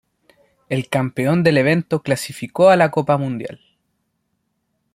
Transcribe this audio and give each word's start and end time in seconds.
El 0.67 0.89
campeón 0.89 1.43
del 1.43 1.57
evento 1.59 2.01
clasificó 2.01 2.69
a 2.71 2.75
la 2.75 2.89
Copa 2.89 3.17
Mundial. 3.17 3.61